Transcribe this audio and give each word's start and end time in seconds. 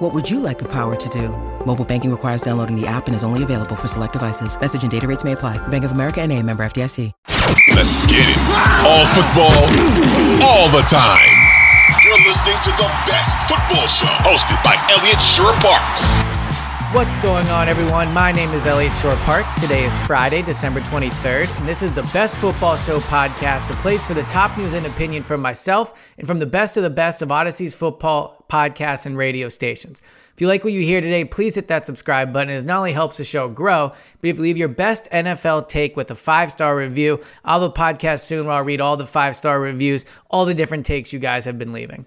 What 0.00 0.14
would 0.14 0.30
you 0.30 0.40
like 0.40 0.58
the 0.58 0.64
power 0.64 0.96
to 0.96 1.08
do? 1.10 1.28
Mobile 1.66 1.84
banking 1.84 2.10
requires 2.10 2.40
downloading 2.40 2.74
the 2.74 2.86
app 2.86 3.06
and 3.06 3.14
is 3.14 3.22
only 3.22 3.42
available 3.42 3.76
for 3.76 3.86
select 3.86 4.14
devices. 4.14 4.58
Message 4.58 4.80
and 4.80 4.90
data 4.90 5.06
rates 5.06 5.24
may 5.24 5.32
apply. 5.32 5.58
Bank 5.68 5.84
of 5.84 5.92
America 5.92 6.22
and 6.22 6.32
a 6.32 6.42
member 6.42 6.62
FDIC. 6.62 7.12
Let's 7.76 8.00
get 8.06 8.24
it. 8.24 8.38
All 8.80 9.04
football, 9.12 9.60
all 10.40 10.72
the 10.72 10.80
time. 10.88 11.36
You're 12.02 12.16
listening 12.24 12.56
to 12.64 12.70
the 12.80 12.88
best 13.04 13.36
football 13.46 13.86
show 13.88 14.08
hosted 14.24 14.64
by 14.64 14.74
Eliot 14.88 15.20
Shorr-Parks. 15.20 16.39
What's 16.92 17.14
going 17.22 17.46
on, 17.50 17.68
everyone? 17.68 18.12
My 18.12 18.32
name 18.32 18.50
is 18.50 18.66
Eliot 18.66 18.98
Shorr-Parks. 18.98 19.60
Today 19.60 19.84
is 19.84 19.96
Friday, 20.08 20.42
December 20.42 20.80
23rd, 20.80 21.56
and 21.60 21.68
this 21.68 21.84
is 21.84 21.92
the 21.92 22.02
Best 22.12 22.36
Football 22.38 22.76
Show 22.76 22.98
podcast, 22.98 23.70
a 23.70 23.76
place 23.76 24.04
for 24.04 24.14
the 24.14 24.24
top 24.24 24.58
news 24.58 24.72
and 24.72 24.84
opinion 24.84 25.22
from 25.22 25.40
myself 25.40 26.12
and 26.18 26.26
from 26.26 26.40
the 26.40 26.46
best 26.46 26.76
of 26.76 26.82
the 26.82 26.90
best 26.90 27.22
of 27.22 27.30
Audacy's 27.30 27.76
football 27.76 28.44
podcasts 28.50 29.06
and 29.06 29.16
radio 29.16 29.48
stations. 29.48 30.02
If 30.34 30.40
you 30.40 30.48
like 30.48 30.64
what 30.64 30.72
you 30.72 30.82
hear 30.82 31.00
today, 31.00 31.24
please 31.24 31.54
hit 31.54 31.68
that 31.68 31.86
subscribe 31.86 32.32
button. 32.32 32.52
It 32.52 32.64
not 32.64 32.78
only 32.78 32.92
helps 32.92 33.18
the 33.18 33.24
show 33.24 33.48
grow, 33.48 33.90
but 34.20 34.28
if 34.28 34.38
you 34.38 34.42
leave 34.42 34.58
your 34.58 34.68
best 34.68 35.08
NFL 35.12 35.68
take 35.68 35.96
with 35.96 36.10
a 36.10 36.16
five 36.16 36.50
star 36.50 36.76
review, 36.76 37.20
I'll 37.44 37.60
have 37.60 37.70
a 37.70 37.72
podcast 37.72 38.22
soon 38.24 38.46
where 38.46 38.56
I'll 38.56 38.64
read 38.64 38.80
all 38.80 38.96
the 38.96 39.06
five 39.06 39.36
star 39.36 39.60
reviews, 39.60 40.04
all 40.28 40.44
the 40.44 40.54
different 40.54 40.86
takes 40.86 41.12
you 41.12 41.20
guys 41.20 41.44
have 41.44 41.56
been 41.56 41.72
leaving. 41.72 42.04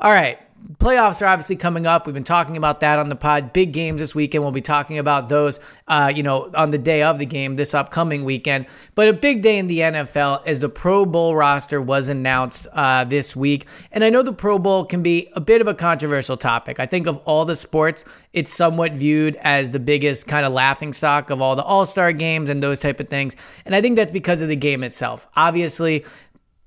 All 0.00 0.10
right, 0.10 0.38
playoffs 0.78 1.22
are 1.22 1.26
obviously 1.26 1.56
coming 1.56 1.86
up. 1.86 2.06
We've 2.06 2.14
been 2.14 2.24
talking 2.24 2.56
about 2.56 2.80
that 2.80 2.98
on 2.98 3.08
the 3.08 3.16
pod. 3.16 3.52
Big 3.52 3.72
games 3.72 4.00
this 4.00 4.14
weekend. 4.14 4.42
We'll 4.42 4.52
be 4.52 4.60
talking 4.60 4.98
about 4.98 5.28
those, 5.28 5.60
uh, 5.86 6.12
you 6.14 6.22
know, 6.22 6.50
on 6.54 6.70
the 6.70 6.78
day 6.78 7.02
of 7.02 7.18
the 7.18 7.26
game 7.26 7.54
this 7.54 7.74
upcoming 7.74 8.24
weekend. 8.24 8.66
But 8.94 9.08
a 9.08 9.12
big 9.12 9.42
day 9.42 9.58
in 9.58 9.68
the 9.68 9.78
NFL 9.78 10.46
as 10.46 10.60
the 10.60 10.68
Pro 10.68 11.06
Bowl 11.06 11.36
roster 11.36 11.80
was 11.80 12.08
announced 12.08 12.66
uh, 12.72 13.04
this 13.04 13.36
week. 13.36 13.66
And 13.92 14.02
I 14.02 14.10
know 14.10 14.22
the 14.22 14.32
Pro 14.32 14.58
Bowl 14.58 14.84
can 14.84 15.02
be 15.02 15.28
a 15.34 15.40
bit 15.40 15.60
of 15.60 15.68
a 15.68 15.74
controversial 15.74 16.36
topic. 16.36 16.80
I 16.80 16.86
think 16.86 17.06
of 17.06 17.18
all 17.18 17.44
the 17.44 17.56
sports, 17.56 18.04
it's 18.32 18.52
somewhat 18.52 18.92
viewed 18.92 19.36
as 19.36 19.70
the 19.70 19.80
biggest 19.80 20.26
kind 20.26 20.44
of 20.44 20.52
laughing 20.52 20.92
stock 20.92 21.30
of 21.30 21.40
all 21.40 21.56
the 21.56 21.62
All 21.62 21.86
Star 21.86 22.12
games 22.12 22.50
and 22.50 22.62
those 22.62 22.80
type 22.80 23.00
of 23.00 23.08
things. 23.08 23.36
And 23.64 23.74
I 23.74 23.80
think 23.80 23.96
that's 23.96 24.10
because 24.10 24.42
of 24.42 24.48
the 24.48 24.56
game 24.56 24.82
itself. 24.82 25.26
Obviously, 25.36 26.04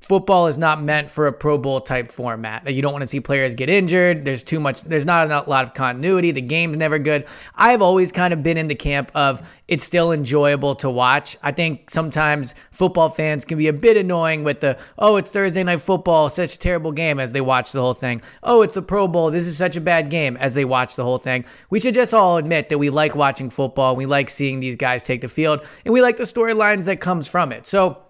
football 0.01 0.47
is 0.47 0.57
not 0.57 0.81
meant 0.81 1.09
for 1.09 1.27
a 1.27 1.33
Pro 1.33 1.57
Bowl 1.57 1.81
type 1.81 2.11
format. 2.11 2.67
You 2.71 2.81
don't 2.81 2.93
want 2.93 3.03
to 3.03 3.07
see 3.07 3.19
players 3.19 3.53
get 3.53 3.69
injured. 3.69 4.25
There's 4.25 4.43
too 4.43 4.59
much, 4.59 4.83
there's 4.83 5.05
not 5.05 5.29
a 5.29 5.49
lot 5.49 5.63
of 5.63 5.73
continuity. 5.73 6.31
The 6.31 6.41
game's 6.41 6.77
never 6.77 6.97
good. 6.97 7.25
I've 7.55 7.81
always 7.81 8.11
kind 8.11 8.33
of 8.33 8.41
been 8.41 8.57
in 8.57 8.67
the 8.67 8.75
camp 8.75 9.11
of 9.13 9.47
it's 9.67 9.83
still 9.83 10.11
enjoyable 10.11 10.73
to 10.75 10.89
watch. 10.89 11.37
I 11.43 11.51
think 11.51 11.91
sometimes 11.91 12.55
football 12.71 13.09
fans 13.09 13.45
can 13.45 13.57
be 13.57 13.67
a 13.67 13.73
bit 13.73 13.97
annoying 13.97 14.43
with 14.43 14.61
the, 14.61 14.79
oh, 14.97 15.17
it's 15.17 15.31
Thursday 15.31 15.63
night 15.63 15.81
football, 15.81 16.29
such 16.29 16.55
a 16.55 16.59
terrible 16.59 16.91
game 16.91 17.19
as 17.19 17.33
they 17.33 17.41
watch 17.41 17.71
the 17.71 17.81
whole 17.81 17.93
thing. 17.93 18.21
Oh, 18.41 18.63
it's 18.63 18.73
the 18.73 18.81
Pro 18.81 19.07
Bowl, 19.07 19.29
this 19.29 19.45
is 19.45 19.57
such 19.57 19.75
a 19.75 19.81
bad 19.81 20.09
game 20.09 20.37
as 20.37 20.55
they 20.55 20.65
watch 20.65 20.95
the 20.95 21.03
whole 21.03 21.19
thing. 21.19 21.45
We 21.69 21.79
should 21.79 21.93
just 21.93 22.13
all 22.13 22.37
admit 22.37 22.69
that 22.69 22.79
we 22.79 22.89
like 22.89 23.15
watching 23.15 23.49
football. 23.51 23.95
We 23.95 24.07
like 24.07 24.29
seeing 24.29 24.59
these 24.59 24.75
guys 24.75 25.03
take 25.03 25.21
the 25.21 25.29
field 25.29 25.63
and 25.85 25.93
we 25.93 26.01
like 26.01 26.17
the 26.17 26.23
storylines 26.23 26.85
that 26.85 26.99
comes 26.99 27.27
from 27.27 27.51
it. 27.51 27.67
So, 27.67 28.01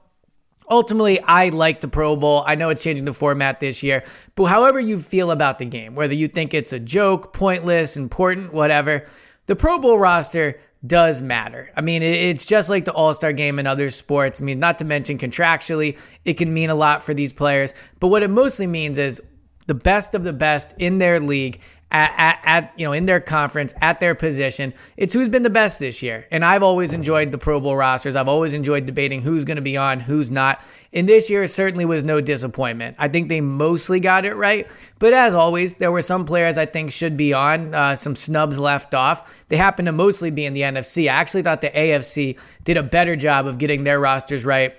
ultimately, 0.70 1.20
I 1.22 1.50
like 1.50 1.82
the 1.82 1.88
Pro 1.88 2.16
Bowl. 2.16 2.44
I 2.46 2.56
know 2.56 2.70
it's 2.70 2.84
changing 2.84 3.06
the 3.06 3.14
format 3.14 3.60
this 3.60 3.84
year, 3.84 4.04
but 4.36 4.46
however 4.46 4.80
you 4.80 5.00
feel 5.00 5.32
about 5.32 5.60
the 5.60 5.66
game, 5.66 5.96
whether 5.96 6.14
you 6.14 6.28
think 6.28 6.54
it's 6.54 6.74
a 6.74 6.80
joke, 6.80 7.34
pointless, 7.34 7.98
important, 7.98 8.54
whatever, 8.54 9.08
the 9.48 9.56
Pro 9.56 9.80
Bowl 9.80 9.98
roster 9.98 10.60
does 10.86 11.22
matter. 11.22 11.72
I 11.76 11.82
mean, 11.82 12.04
it's 12.04 12.46
just 12.46 12.70
like 12.70 12.86
the 12.86 12.94
All 12.94 13.14
Star 13.14 13.34
game 13.34 13.60
in 13.60 13.68
other 13.68 13.90
sports. 13.90 14.42
I 14.42 14.46
mean, 14.46 14.60
not 14.60 14.78
to 14.78 14.86
mention 14.86 15.18
contractually, 15.18 15.98
it 16.24 16.36
can 16.36 16.54
mean 16.54 16.70
a 16.70 16.76
lot 16.76 17.04
for 17.04 17.14
these 17.14 17.34
players, 17.34 17.74
but 18.00 18.08
what 18.08 18.24
it 18.24 18.30
mostly 18.30 18.68
means 18.68 18.98
is 18.98 19.22
the 19.68 19.74
best 19.76 20.16
of 20.16 20.24
the 20.24 20.34
best 20.34 20.74
in 20.80 20.98
their 20.98 21.20
league 21.20 21.62
at, 21.92 22.14
at, 22.18 22.40
at, 22.44 22.74
you 22.78 22.86
know 22.86 22.94
in 22.94 23.06
their 23.06 23.20
conference 23.20 23.74
at 23.82 24.00
their 24.00 24.16
position. 24.16 24.74
It's 24.98 25.14
who's 25.14 25.30
been 25.30 25.44
the 25.44 25.50
best 25.50 25.80
this 25.80 26.02
year, 26.04 26.28
and 26.32 26.46
I've 26.46 26.64
always 26.64 26.94
enjoyed 26.94 27.32
the 27.32 27.38
Pro 27.38 27.60
Bowl 27.60 27.76
rosters. 27.76 28.16
I've 28.16 28.28
always 28.28 28.54
enjoyed 28.54 28.86
debating 28.86 29.22
who's 29.22 29.46
going 29.46 29.58
to 29.58 29.62
be 29.62 29.78
on, 29.78 30.00
who's 30.00 30.30
not. 30.30 30.64
And 30.92 31.08
this 31.08 31.30
year 31.30 31.46
certainly 31.46 31.86
was 31.86 32.04
no 32.04 32.20
disappointment. 32.20 32.96
I 32.98 33.08
think 33.08 33.30
they 33.30 33.42
mostly 33.42 34.00
got 34.00 34.26
it 34.26 34.36
right, 34.36 34.68
but 34.98 35.14
as 35.14 35.34
always, 35.34 35.76
there 35.76 35.92
were 35.92 36.02
some 36.02 36.26
players 36.26 36.58
I 36.58 36.66
think 36.66 36.92
should 36.92 37.16
be 37.16 37.34
on, 37.34 37.74
uh, 37.76 37.96
some 37.96 38.16
snubs 38.16 38.60
left 38.60 38.94
off. 38.96 39.44
They 39.50 39.58
happen 39.58 39.86
to 39.86 39.92
mostly 39.92 40.32
be 40.32 40.46
in 40.46 40.54
the 40.54 40.62
NFC. 40.62 41.04
I 41.04 41.14
actually 41.14 41.44
thought 41.44 41.62
the 41.62 41.70
AFC 41.70 42.40
did 42.64 42.78
a 42.78 42.84
better 42.84 43.16
job 43.16 43.46
of 43.46 43.58
getting 43.58 43.84
their 43.84 44.00
rosters 44.00 44.46
right 44.46 44.74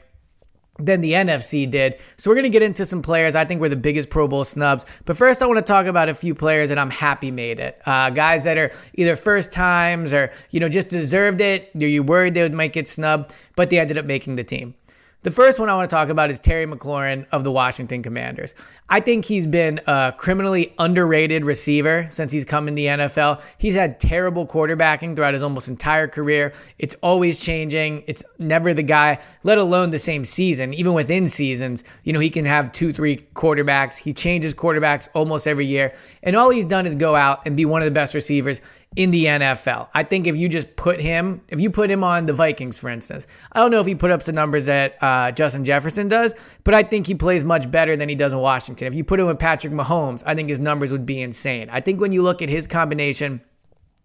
than 0.87 1.01
the 1.01 1.13
NFC 1.13 1.71
did. 1.71 1.99
So 2.17 2.31
we're 2.31 2.35
going 2.35 2.45
to 2.45 2.51
get 2.51 2.63
into 2.63 2.85
some 2.87 3.03
players 3.03 3.35
I 3.35 3.45
think 3.45 3.61
were 3.61 3.69
the 3.69 3.77
biggest 3.77 4.11
Pro 4.11 4.27
Bowl 4.29 4.45
snubs. 4.45 4.85
But 5.05 5.17
first, 5.17 5.43
I 5.43 5.47
want 5.47 5.59
to 5.59 5.65
talk 5.65 5.87
about 5.87 6.09
a 6.09 6.15
few 6.15 6.35
players 6.35 6.69
that 6.69 6.79
I'm 6.79 6.91
happy 6.91 7.31
made 7.31 7.61
it. 7.61 7.81
Uh, 7.87 8.11
guys 8.11 8.45
that 8.45 8.59
are 8.59 8.73
either 8.95 9.17
first 9.17 9.53
times 9.53 10.13
or, 10.13 10.33
you 10.51 10.61
know, 10.61 10.69
just 10.69 10.89
deserved 10.89 11.41
it. 11.41 11.71
Are 11.81 11.87
you 11.87 12.03
worried 12.03 12.35
they 12.35 12.43
would 12.43 12.55
make 12.55 12.77
it 12.77 12.89
snub, 12.89 13.33
but 13.57 13.71
they 13.71 13.79
ended 13.79 13.99
up 13.99 14.05
making 14.05 14.37
the 14.37 14.45
team. 14.45 14.75
The 15.23 15.31
first 15.31 15.59
one 15.59 15.69
I 15.69 15.77
want 15.77 15.91
to 15.91 15.95
talk 15.95 16.09
about 16.09 16.31
is 16.31 16.41
Terry 16.41 16.67
McLaurin 16.67 17.27
of 17.31 17.45
the 17.45 17.53
Washington 17.53 18.03
Commanders. 18.03 18.55
I 18.89 19.01
think 19.01 19.27
he's 19.27 19.47
been 19.47 19.79
a 19.87 20.15
criminally 20.17 20.73
underrated 20.79 21.45
receiver 21.45 22.07
since 22.09 22.33
he's 22.33 22.47
come 22.47 22.69
in 22.69 22.75
the 22.75 22.87
NFL. 22.87 23.43
He's 23.59 23.75
had 23.75 24.01
terrible 24.01 24.47
quarterbacking 24.47 25.15
throughout 25.15 25.35
his 25.35 25.43
almost 25.43 25.69
entire 25.69 26.09
career. 26.09 26.55
It's 26.79 26.95
always 27.03 27.39
changing. 27.39 28.03
It's 28.07 28.25
never 28.39 28.73
the 28.73 28.83
guy, 28.83 29.21
let 29.43 29.59
alone 29.59 29.91
the 29.91 29.99
same 29.99 30.25
season. 30.25 30.73
Even 30.73 30.95
within 30.95 31.29
seasons, 31.29 31.85
you 32.05 32.15
know, 32.15 32.21
he 32.21 32.31
can 32.31 32.47
have 32.47 32.73
two, 32.73 32.91
three 32.91 33.19
quarterbacks. 33.35 33.99
He 33.99 34.15
changes 34.15 34.55
quarterbacks 34.55 35.07
almost 35.13 35.47
every 35.47 35.67
year. 35.67 35.95
And 36.23 36.35
all 36.35 36.49
he's 36.49 36.65
done 36.65 36.87
is 36.87 36.95
go 36.95 37.15
out 37.15 37.43
and 37.45 37.59
be 37.59 37.67
one 37.67 37.83
of 37.83 37.87
the 37.87 37.91
best 37.91 38.15
receivers 38.15 38.63
in 38.97 39.13
the 39.13 39.27
NFL. 39.27 39.89
I 39.95 40.03
think 40.03 40.27
if 40.27 40.37
you 40.37 40.49
just 40.49 40.75
put 40.75 41.01
him, 41.01 41.41
if 41.49 41.61
you 41.61 41.71
put 41.71 41.91
him 41.91 42.03
on 42.03 42.27
the 42.27 42.33
Vikings, 42.33 42.79
for 42.79 42.89
instance, 42.89 43.27
I 43.53 43.61
don't 43.61 43.71
know 43.71 43.81
if 43.81 43.87
he 43.87 43.95
put 43.95 44.11
up 44.11 44.23
the 44.23 44.33
numbers 44.33 44.67
that 44.67 45.01
uh, 45.01 45.31
Justin 45.31 45.65
Jefferson 45.65 46.09
does, 46.09 46.35
but 46.65 46.75
I 46.75 46.83
think 46.83 47.07
he 47.07 47.15
plays 47.15 47.45
much 47.45 47.71
better 47.71 47.97
than 47.97 48.09
he 48.09 48.17
does 48.17 48.33
in 48.33 48.41
Washington. 48.41 48.89
If 48.89 48.95
you 48.95 49.05
put 49.05 49.21
him 49.21 49.27
with 49.27 49.39
Patrick 49.39 49.73
Mahomes, 49.73 50.25
I 50.27 50.35
think 50.35 50.49
his 50.49 50.59
numbers 50.59 50.91
would 50.91 51.07
be 51.07 51.23
insane. 51.23 51.69
I 51.71 51.81
think 51.81 52.01
when 52.01 52.11
you 52.11 52.23
look 52.23 52.43
at 52.43 52.49
his 52.49 52.67
combination 52.67 53.41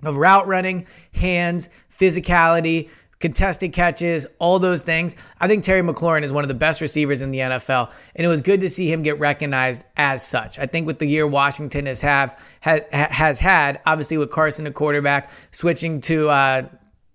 of 0.04 0.18
route 0.18 0.48
running, 0.48 0.86
hands, 1.16 1.70
physicality, 1.92 2.90
contested 3.20 3.74
catches, 3.74 4.28
all 4.40 4.60
those 4.60 4.82
things. 4.82 5.16
I 5.40 5.48
think 5.48 5.64
Terry 5.64 5.82
McLaurin 5.82 6.24
is 6.24 6.34
one 6.34 6.44
of 6.44 6.48
the 6.48 6.54
best 6.54 6.82
receivers 6.82 7.22
in 7.22 7.32
the 7.32 7.40
NFL, 7.40 7.92
and 8.16 8.26
it 8.26 8.28
was 8.28 8.42
good 8.42 8.62
to 8.62 8.70
see 8.70 8.92
him 8.92 9.04
get 9.04 9.20
recognized 9.20 9.84
as 9.98 10.26
such. 10.26 10.60
I 10.60 10.66
think 10.66 10.86
with 10.86 11.00
the 11.00 11.06
year 11.06 11.26
Washington 11.26 11.86
has 11.86 12.02
have 12.02 12.40
has, 12.62 12.82
has 12.92 13.40
had, 13.40 13.80
obviously 13.86 14.18
with 14.18 14.32
Carson, 14.32 14.68
a 14.68 14.72
quarterback, 14.72 15.32
switching 15.52 16.02
to 16.02 16.30
uh, 16.30 16.68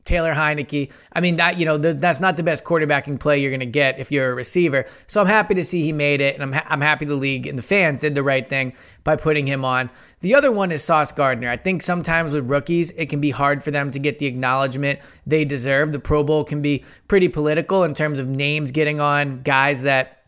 Taylor 0.04 0.34
Heinicke. 0.34 0.90
I 1.12 1.20
mean, 1.20 1.36
that 1.36 1.58
you 1.58 1.66
know, 1.66 1.76
the, 1.76 1.94
that's 1.94 2.20
not 2.20 2.36
the 2.36 2.42
best 2.42 2.64
quarterbacking 2.64 3.20
play 3.20 3.40
you're 3.40 3.50
going 3.50 3.60
to 3.60 3.66
get 3.66 3.98
if 3.98 4.10
you're 4.10 4.32
a 4.32 4.34
receiver. 4.34 4.86
So 5.06 5.20
I'm 5.20 5.26
happy 5.26 5.54
to 5.54 5.64
see 5.64 5.82
he 5.82 5.92
made 5.92 6.20
it, 6.20 6.34
and 6.34 6.42
I'm 6.42 6.52
ha- 6.52 6.66
I'm 6.68 6.80
happy 6.80 7.04
the 7.04 7.16
league 7.16 7.46
and 7.46 7.58
the 7.58 7.62
fans 7.62 8.00
did 8.00 8.14
the 8.14 8.22
right 8.22 8.48
thing 8.48 8.72
by 9.04 9.16
putting 9.16 9.46
him 9.46 9.64
on. 9.64 9.90
The 10.20 10.34
other 10.34 10.52
one 10.52 10.70
is 10.70 10.84
Sauce 10.84 11.12
Gardner. 11.12 11.48
I 11.48 11.56
think 11.56 11.80
sometimes 11.80 12.32
with 12.32 12.48
rookies, 12.48 12.90
it 12.92 13.06
can 13.06 13.20
be 13.20 13.30
hard 13.30 13.64
for 13.64 13.70
them 13.70 13.90
to 13.90 13.98
get 13.98 14.18
the 14.18 14.26
acknowledgement 14.26 15.00
they 15.26 15.46
deserve. 15.46 15.92
The 15.92 15.98
Pro 15.98 16.22
Bowl 16.22 16.44
can 16.44 16.60
be 16.60 16.84
pretty 17.08 17.28
political 17.28 17.84
in 17.84 17.94
terms 17.94 18.18
of 18.18 18.28
names 18.28 18.70
getting 18.70 19.00
on 19.00 19.40
guys 19.42 19.82
that 19.82 20.19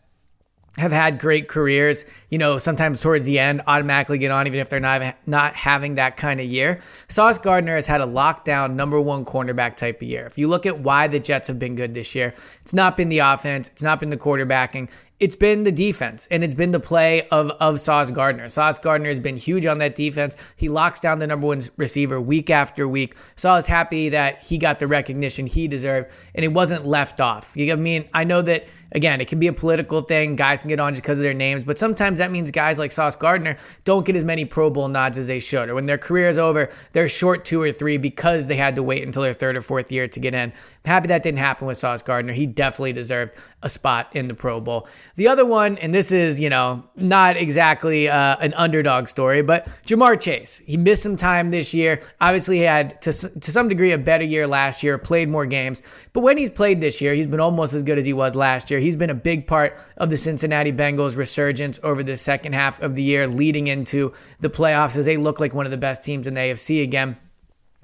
have 0.77 0.91
had 0.91 1.19
great 1.19 1.47
careers, 1.47 2.03
you 2.29 2.37
know, 2.37 2.57
sometimes 2.57 2.99
towards 2.99 3.27
the 3.27 3.37
end 3.37 3.61
automatically 3.67 4.17
get 4.17 4.31
on 4.31 4.47
even 4.47 4.59
if 4.59 4.69
they're 4.69 4.79
not 4.79 5.15
not 5.27 5.53
having 5.53 5.95
that 5.95 6.17
kind 6.17 6.39
of 6.39 6.47
year. 6.47 6.79
Sauce 7.09 7.37
Gardner 7.37 7.75
has 7.75 7.85
had 7.85 8.01
a 8.01 8.07
lockdown 8.07 8.73
number 8.73 8.99
1 8.99 9.23
cornerback 9.25 9.75
type 9.75 10.01
of 10.01 10.07
year. 10.07 10.25
If 10.25 10.37
you 10.37 10.47
look 10.47 10.65
at 10.65 10.79
why 10.79 11.07
the 11.07 11.19
Jets 11.19 11.47
have 11.47 11.59
been 11.59 11.75
good 11.75 11.93
this 11.93 12.15
year, 12.15 12.33
it's 12.61 12.73
not 12.73 12.97
been 12.97 13.09
the 13.09 13.19
offense, 13.19 13.69
it's 13.69 13.83
not 13.83 13.99
been 13.99 14.09
the 14.09 14.17
quarterbacking, 14.17 14.89
it's 15.19 15.35
been 15.35 15.63
the 15.63 15.71
defense 15.71 16.27
and 16.31 16.43
it's 16.43 16.55
been 16.55 16.71
the 16.71 16.79
play 16.79 17.27
of 17.29 17.51
of 17.51 17.79
Sauce 17.79 18.09
Gardner. 18.09 18.49
Sauce 18.49 18.79
Gardner 18.79 19.09
has 19.09 19.19
been 19.19 19.37
huge 19.37 19.67
on 19.67 19.77
that 19.77 19.95
defense. 19.95 20.35
He 20.55 20.69
locks 20.69 20.99
down 20.99 21.19
the 21.19 21.27
number 21.27 21.45
one 21.45 21.61
receiver 21.77 22.19
week 22.19 22.49
after 22.49 22.87
week. 22.87 23.15
So 23.35 23.49
I 23.49 23.55
was 23.55 23.67
happy 23.67 24.09
that 24.09 24.41
he 24.41 24.57
got 24.57 24.79
the 24.79 24.87
recognition 24.87 25.45
he 25.45 25.67
deserved 25.67 26.09
and 26.33 26.43
it 26.43 26.51
wasn't 26.51 26.87
left 26.87 27.21
off. 27.21 27.51
You 27.55 27.71
I 27.71 27.75
mean, 27.75 28.09
I 28.15 28.23
know 28.23 28.41
that 28.41 28.65
again, 28.93 29.21
it 29.21 29.27
can 29.27 29.39
be 29.39 29.47
a 29.47 29.53
political 29.53 30.01
thing. 30.01 30.35
Guys 30.35 30.61
can 30.61 30.69
get 30.69 30.79
on 30.79 30.93
just 30.93 31.03
because 31.03 31.17
of 31.19 31.23
their 31.23 31.33
names, 31.33 31.65
but 31.65 31.77
sometimes 31.77 32.19
that 32.19 32.31
means 32.31 32.51
guys 32.51 32.79
like 32.79 32.91
Sauce 32.91 33.15
Gardner 33.15 33.57
don't 33.83 34.05
get 34.05 34.15
as 34.15 34.23
many 34.23 34.45
Pro 34.45 34.69
Bowl 34.69 34.87
nods 34.87 35.17
as 35.17 35.27
they 35.27 35.39
should. 35.39 35.69
Or 35.69 35.75
when 35.75 35.85
their 35.85 35.97
career 35.97 36.29
is 36.29 36.37
over, 36.37 36.71
they're 36.93 37.09
short 37.09 37.45
two 37.45 37.61
or 37.61 37.71
three 37.71 37.97
because 37.97 38.47
they 38.47 38.55
had 38.55 38.75
to 38.75 38.83
wait 38.83 39.03
until 39.03 39.23
their 39.23 39.33
third 39.33 39.55
or 39.55 39.61
fourth 39.61 39.91
year 39.91 40.07
to 40.07 40.19
get 40.19 40.33
in. 40.33 40.53
I'm 40.85 40.89
happy 40.89 41.07
that 41.07 41.23
didn't 41.23 41.39
happen 41.39 41.65
with 41.65 41.77
Sauce 41.77 42.03
Gardner. 42.03 42.33
He 42.33 42.45
definitely 42.45 42.91
deserved 42.91 43.31
a 43.61 43.69
spot 43.69 44.09
in 44.13 44.27
the 44.27 44.33
Pro 44.33 44.59
Bowl. 44.59 44.87
The 45.15 45.29
other 45.29 45.45
one, 45.45 45.77
and 45.77 45.95
this 45.95 46.11
is, 46.11 46.41
you 46.41 46.49
know, 46.49 46.83
not 46.97 47.37
exactly 47.37 48.09
uh, 48.09 48.35
an 48.41 48.53
underdog 48.55 49.07
story, 49.07 49.41
but 49.43 49.65
Ja'Marr 49.87 50.19
Chase. 50.19 50.61
He 50.65 50.75
missed 50.75 51.03
some 51.03 51.15
time 51.15 51.51
this 51.51 51.73
year. 51.73 52.03
Obviously, 52.19 52.57
he 52.57 52.63
had, 52.63 53.01
to, 53.03 53.13
to 53.13 53.51
some 53.51 53.69
degree, 53.69 53.93
a 53.93 53.97
better 53.97 54.25
year 54.25 54.45
last 54.45 54.83
year, 54.83 54.97
played 54.97 55.29
more 55.29 55.45
games. 55.45 55.81
But 56.11 56.19
when 56.19 56.37
he's 56.37 56.49
played 56.49 56.81
this 56.81 56.99
year, 56.99 57.13
he's 57.13 57.27
been 57.27 57.39
almost 57.39 57.73
as 57.73 57.83
good 57.83 57.97
as 57.97 58.05
he 58.05 58.13
was 58.13 58.35
last 58.35 58.69
year. 58.69 58.81
He's 58.81 58.97
been 58.97 59.09
a 59.09 59.15
big 59.15 59.47
part 59.47 59.79
of 59.97 60.09
the 60.09 60.17
Cincinnati 60.17 60.73
Bengals 60.73 61.15
resurgence 61.15 61.79
over 61.83 62.03
the 62.03 62.17
second 62.17 62.53
half 62.53 62.81
of 62.81 62.95
the 62.95 63.03
year, 63.03 63.25
leading 63.25 63.67
into 63.67 64.11
the 64.41 64.49
playoffs 64.49 64.97
as 64.97 65.05
they 65.05 65.15
look 65.15 65.39
like 65.39 65.53
one 65.53 65.65
of 65.65 65.71
the 65.71 65.77
best 65.77 66.03
teams 66.03 66.27
in 66.27 66.33
the 66.33 66.41
AFC 66.41 66.83
again. 66.83 67.15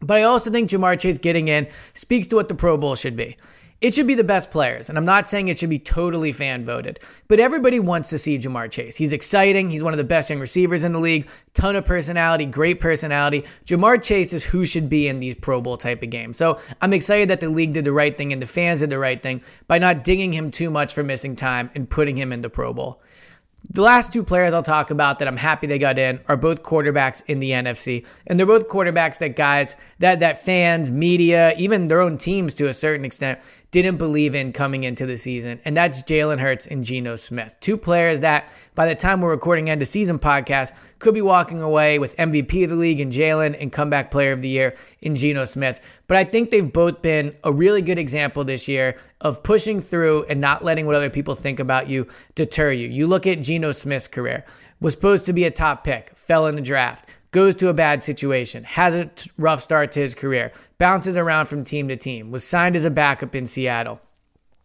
But 0.01 0.17
I 0.17 0.23
also 0.23 0.51
think 0.51 0.69
Ja'Marr 0.69 0.99
Chase 0.99 1.17
getting 1.17 1.47
in 1.47 1.67
speaks 1.93 2.27
to 2.27 2.35
what 2.35 2.47
the 2.47 2.55
Pro 2.55 2.77
Bowl 2.77 2.95
should 2.95 3.15
be. 3.15 3.37
It 3.81 3.93
should 3.93 4.07
be 4.07 4.15
the 4.15 4.25
best 4.25 4.51
players. 4.51 4.89
And 4.89 4.97
I'm 4.97 5.05
not 5.05 5.29
saying 5.29 5.47
it 5.47 5.57
should 5.57 5.69
be 5.69 5.79
totally 5.79 6.33
fan 6.33 6.65
voted, 6.65 6.99
but 7.29 7.39
everybody 7.39 7.79
wants 7.79 8.09
to 8.09 8.19
see 8.19 8.37
Ja'Marr 8.37 8.69
Chase. 8.69 8.97
He's 8.97 9.13
exciting. 9.13 9.69
He's 9.69 9.83
one 9.83 9.93
of 9.93 9.97
the 9.97 10.03
best 10.03 10.29
young 10.29 10.41
receivers 10.41 10.83
in 10.83 10.91
the 10.91 10.99
league. 10.99 11.29
Ton 11.53 11.77
of 11.77 11.85
personality, 11.85 12.45
great 12.45 12.81
personality. 12.81 13.45
Ja'Marr 13.65 14.03
Chase 14.03 14.33
is 14.33 14.43
who 14.43 14.65
should 14.65 14.89
be 14.89 15.07
in 15.07 15.21
these 15.21 15.35
Pro 15.35 15.61
Bowl 15.61 15.77
type 15.77 16.03
of 16.03 16.09
games. 16.09 16.35
So 16.35 16.59
I'm 16.81 16.91
excited 16.91 17.29
that 17.29 17.39
the 17.39 17.49
league 17.49 17.71
did 17.71 17.85
the 17.85 17.93
right 17.93 18.17
thing 18.17 18.33
and 18.33 18.41
the 18.41 18.47
fans 18.47 18.81
did 18.81 18.89
the 18.89 18.99
right 18.99 19.21
thing 19.21 19.41
by 19.67 19.77
not 19.77 20.03
dinging 20.03 20.33
him 20.33 20.51
too 20.51 20.69
much 20.69 20.93
for 20.93 21.01
missing 21.01 21.37
time 21.37 21.71
and 21.73 21.89
putting 21.89 22.17
him 22.17 22.33
in 22.33 22.41
the 22.41 22.49
Pro 22.49 22.73
Bowl. 22.73 23.01
The 23.71 23.81
last 23.81 24.11
two 24.11 24.23
players 24.23 24.53
I'll 24.53 24.63
talk 24.63 24.89
about 24.89 25.19
that 25.19 25.27
I'm 25.27 25.37
happy 25.37 25.67
they 25.67 25.77
got 25.77 25.99
in 25.99 26.19
are 26.27 26.37
both 26.37 26.63
quarterbacks 26.63 27.21
in 27.27 27.39
the 27.39 27.51
NFC. 27.51 28.05
And 28.25 28.39
they're 28.39 28.47
both 28.47 28.67
quarterbacks 28.67 29.19
that 29.19 29.35
guys, 29.35 29.75
that 29.99 30.21
that 30.21 30.43
fans, 30.43 30.89
media, 30.89 31.53
even 31.57 31.87
their 31.87 32.01
own 32.01 32.17
teams 32.17 32.53
to 32.55 32.67
a 32.67 32.73
certain 32.73 33.05
extent 33.05 33.39
didn't 33.71 33.97
believe 33.97 34.33
in 34.33 34.51
coming 34.51 34.83
into 34.83 35.05
the 35.05 35.15
season. 35.17 35.59
And 35.63 35.77
that's 35.77 36.01
Jalen 36.03 36.39
Hurts 36.39 36.65
and 36.65 36.83
Geno 36.83 37.15
Smith. 37.15 37.55
Two 37.59 37.77
players 37.77 38.21
that 38.21 38.49
by 38.73 38.87
the 38.87 38.95
time 38.95 39.21
we're 39.21 39.29
recording 39.29 39.69
end 39.69 39.81
of 39.81 39.87
season 39.87 40.17
podcast 40.17 40.71
could 40.97 41.13
be 41.13 41.21
walking 41.21 41.61
away 41.61 41.99
with 41.99 42.17
MVP 42.17 42.63
of 42.63 42.71
the 42.71 42.75
league 42.75 42.99
in 42.99 43.11
Jalen 43.11 43.55
and 43.59 43.71
comeback 43.71 44.09
player 44.09 44.31
of 44.31 44.41
the 44.41 44.49
year 44.49 44.75
in 45.01 45.15
Geno 45.15 45.45
Smith. 45.45 45.81
But 46.07 46.17
I 46.17 46.23
think 46.23 46.49
they've 46.49 46.71
both 46.71 47.01
been 47.01 47.33
a 47.43 47.51
really 47.51 47.81
good 47.81 47.99
example 47.99 48.43
this 48.43 48.67
year 48.67 48.97
of 49.21 49.43
pushing 49.43 49.81
through 49.81 50.25
and 50.25 50.41
not 50.41 50.63
letting 50.63 50.87
what 50.87 50.95
other 50.95 51.09
people 51.09 51.35
think 51.35 51.59
about 51.59 51.89
you 51.89 52.07
deter 52.35 52.71
you. 52.71 52.87
You 52.87 53.05
look 53.05 53.27
at 53.27 53.41
Geno 53.41 53.71
Smith's 53.71 54.07
career, 54.07 54.45
was 54.81 54.93
supposed 54.93 55.25
to 55.25 55.33
be 55.33 55.43
a 55.43 55.51
top 55.51 55.83
pick, 55.83 56.11
fell 56.15 56.47
in 56.47 56.55
the 56.55 56.61
draft 56.61 57.05
goes 57.31 57.55
to 57.55 57.69
a 57.69 57.73
bad 57.73 58.01
situation, 58.01 58.63
has 58.63 58.95
a 58.95 59.09
rough 59.37 59.61
start 59.61 59.91
to 59.93 59.99
his 59.99 60.15
career, 60.15 60.51
bounces 60.77 61.15
around 61.15 61.45
from 61.45 61.63
team 61.63 61.87
to 61.87 61.95
team, 61.95 62.31
was 62.31 62.43
signed 62.43 62.75
as 62.75 62.85
a 62.85 62.91
backup 62.91 63.35
in 63.35 63.45
Seattle. 63.45 63.99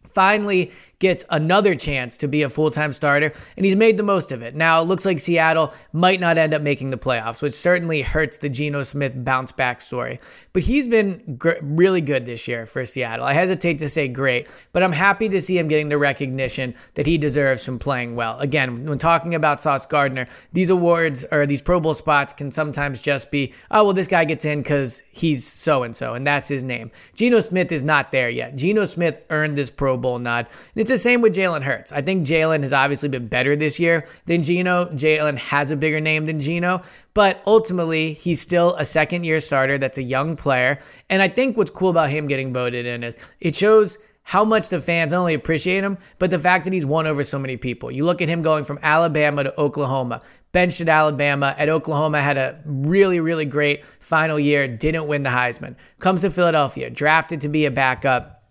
Finally 0.07 0.71
gets 0.99 1.25
another 1.29 1.75
chance 1.75 2.17
to 2.17 2.27
be 2.27 2.41
a 2.41 2.49
full 2.49 2.71
time 2.71 2.93
starter, 2.93 3.31
and 3.57 3.65
he's 3.65 3.75
made 3.75 3.97
the 3.97 4.03
most 4.03 4.31
of 4.31 4.41
it. 4.41 4.55
Now, 4.55 4.81
it 4.81 4.85
looks 4.85 5.05
like 5.05 5.19
Seattle 5.19 5.73
might 5.93 6.19
not 6.19 6.37
end 6.37 6.53
up 6.53 6.61
making 6.61 6.89
the 6.89 6.97
playoffs, 6.97 7.41
which 7.41 7.53
certainly 7.53 8.01
hurts 8.01 8.37
the 8.37 8.49
Geno 8.49 8.83
Smith 8.83 9.13
bounce 9.23 9.51
back 9.51 9.81
story. 9.81 10.19
But 10.53 10.63
he's 10.63 10.87
been 10.87 11.35
gr- 11.37 11.51
really 11.61 12.01
good 12.01 12.25
this 12.25 12.47
year 12.47 12.65
for 12.65 12.85
Seattle. 12.85 13.25
I 13.25 13.33
hesitate 13.33 13.79
to 13.79 13.89
say 13.89 14.07
great, 14.07 14.47
but 14.71 14.83
I'm 14.83 14.91
happy 14.91 15.27
to 15.29 15.41
see 15.41 15.57
him 15.57 15.67
getting 15.67 15.89
the 15.89 15.97
recognition 15.97 16.73
that 16.93 17.05
he 17.05 17.17
deserves 17.17 17.65
from 17.65 17.79
playing 17.79 18.15
well. 18.15 18.39
Again, 18.39 18.85
when 18.85 18.97
talking 18.97 19.35
about 19.35 19.61
Sauce 19.61 19.85
Gardner, 19.85 20.27
these 20.53 20.69
awards 20.69 21.25
or 21.31 21.45
these 21.45 21.61
Pro 21.61 21.79
Bowl 21.79 21.93
spots 21.93 22.33
can 22.33 22.51
sometimes 22.51 23.01
just 23.01 23.31
be, 23.31 23.53
oh, 23.71 23.83
well, 23.83 23.93
this 23.93 24.07
guy 24.07 24.23
gets 24.23 24.45
in 24.45 24.61
because 24.61 25.03
he's 25.11 25.45
so 25.45 25.83
and 25.83 25.95
so, 25.95 26.13
and 26.13 26.25
that's 26.25 26.47
his 26.47 26.63
name. 26.63 26.91
Geno 27.15 27.39
Smith 27.39 27.71
is 27.71 27.83
not 27.83 28.11
there 28.11 28.29
yet. 28.29 28.55
Geno 28.55 28.85
Smith 28.85 29.21
earned 29.29 29.57
this 29.57 29.69
Pro 29.69 29.97
Bowl 29.97 30.19
nod. 30.19 30.47
And 30.73 30.84
it's 30.85 30.91
the 30.91 30.99
same 30.99 31.21
with 31.21 31.33
Jalen 31.33 31.63
Hurts. 31.63 31.91
I 31.91 32.03
think 32.03 32.27
Jalen 32.27 32.61
has 32.61 32.71
obviously 32.71 33.09
been 33.09 33.27
better 33.27 33.55
this 33.55 33.79
year 33.79 34.07
than 34.27 34.43
Geno. 34.43 34.85
Jalen 34.89 35.35
has 35.39 35.71
a 35.71 35.75
bigger 35.75 35.99
name 35.99 36.25
than 36.25 36.39
Geno, 36.39 36.83
but 37.15 37.41
ultimately 37.47 38.13
he's 38.13 38.39
still 38.39 38.75
a 38.75 38.85
second 38.85 39.23
year 39.23 39.39
starter 39.39 39.79
that's 39.79 39.97
a 39.97 40.03
young 40.03 40.35
player. 40.35 40.77
And 41.09 41.23
I 41.23 41.27
think 41.27 41.57
what's 41.57 41.71
cool 41.71 41.89
about 41.89 42.11
him 42.11 42.27
getting 42.27 42.53
voted 42.53 42.85
in 42.85 43.03
is 43.03 43.17
it 43.39 43.55
shows 43.55 43.97
how 44.21 44.45
much 44.45 44.69
the 44.69 44.79
fans 44.79 45.11
not 45.11 45.21
only 45.21 45.33
appreciate 45.33 45.83
him, 45.83 45.97
but 46.19 46.29
the 46.29 46.37
fact 46.37 46.65
that 46.65 46.73
he's 46.73 46.85
won 46.85 47.07
over 47.07 47.23
so 47.23 47.39
many 47.39 47.57
people. 47.57 47.89
You 47.89 48.05
look 48.05 48.21
at 48.21 48.29
him 48.29 48.43
going 48.43 48.63
from 48.63 48.77
Alabama 48.83 49.45
to 49.45 49.59
Oklahoma, 49.59 50.21
benched 50.51 50.81
at 50.81 50.87
Alabama, 50.87 51.55
at 51.57 51.67
Oklahoma, 51.67 52.21
had 52.21 52.37
a 52.37 52.61
really, 52.63 53.19
really 53.19 53.45
great 53.45 53.83
final 53.99 54.39
year, 54.39 54.67
didn't 54.67 55.07
win 55.07 55.23
the 55.23 55.31
Heisman. 55.31 55.75
Comes 55.97 56.21
to 56.21 56.29
Philadelphia, 56.29 56.91
drafted 56.91 57.41
to 57.41 57.49
be 57.49 57.65
a 57.65 57.71
backup 57.71 58.44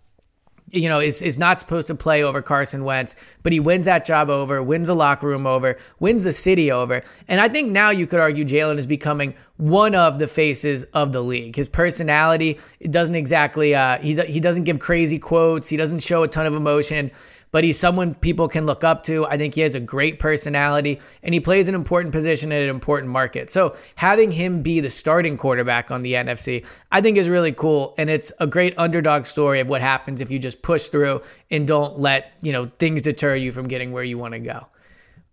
you 0.71 0.89
know, 0.89 0.99
is, 0.99 1.21
is 1.21 1.37
not 1.37 1.59
supposed 1.59 1.87
to 1.87 1.95
play 1.95 2.23
over 2.23 2.41
Carson 2.41 2.83
Wentz, 2.83 3.15
but 3.43 3.53
he 3.53 3.59
wins 3.59 3.85
that 3.85 4.03
job 4.03 4.29
over, 4.29 4.63
wins 4.63 4.87
the 4.87 4.95
locker 4.95 5.27
room 5.27 5.45
over, 5.45 5.77
wins 5.99 6.23
the 6.23 6.33
city 6.33 6.71
over. 6.71 7.01
And 7.27 7.39
I 7.39 7.47
think 7.47 7.71
now 7.71 7.91
you 7.91 8.07
could 8.07 8.19
argue 8.19 8.43
Jalen 8.43 8.77
is 8.77 8.87
becoming 8.87 9.35
one 9.57 9.93
of 9.95 10.19
the 10.19 10.27
faces 10.27 10.83
of 10.93 11.11
the 11.11 11.21
league. 11.21 11.55
His 11.55 11.69
personality 11.69 12.59
doesn't 12.89 13.15
exactly, 13.15 13.75
uh, 13.75 13.99
he 13.99 14.39
doesn't 14.39 14.63
give 14.63 14.79
crazy 14.79 15.19
quotes, 15.19 15.69
he 15.69 15.77
doesn't 15.77 15.99
show 15.99 16.23
a 16.23 16.27
ton 16.27 16.45
of 16.45 16.55
emotion 16.55 17.11
but 17.55 17.63
he's 17.63 17.79
someone 17.79 18.13
people 18.15 18.49
can 18.49 18.65
look 18.65 18.83
up 18.83 19.01
to. 19.03 19.25
I 19.27 19.37
think 19.37 19.55
he 19.55 19.61
has 19.61 19.75
a 19.75 19.79
great 19.79 20.19
personality 20.19 20.99
and 21.23 21.33
he 21.33 21.39
plays 21.39 21.69
an 21.69 21.73
important 21.73 22.11
position 22.11 22.51
in 22.51 22.61
an 22.61 22.67
important 22.67 23.09
market. 23.09 23.49
So 23.49 23.77
having 23.95 24.29
him 24.29 24.61
be 24.61 24.81
the 24.81 24.89
starting 24.89 25.37
quarterback 25.37 25.89
on 25.89 26.01
the 26.01 26.15
NFC, 26.15 26.65
I 26.91 26.99
think 26.99 27.15
is 27.15 27.29
really 27.29 27.53
cool. 27.53 27.95
And 27.97 28.09
it's 28.09 28.33
a 28.41 28.45
great 28.45 28.77
underdog 28.77 29.25
story 29.25 29.61
of 29.61 29.69
what 29.69 29.79
happens 29.79 30.19
if 30.19 30.29
you 30.29 30.37
just 30.37 30.63
push 30.63 30.87
through 30.87 31.21
and 31.49 31.65
don't 31.65 31.97
let, 31.97 32.33
you 32.41 32.51
know, 32.51 32.69
things 32.77 33.01
deter 33.01 33.35
you 33.35 33.53
from 33.53 33.69
getting 33.69 33.93
where 33.93 34.03
you 34.03 34.17
want 34.17 34.33
to 34.33 34.39
go. 34.39 34.67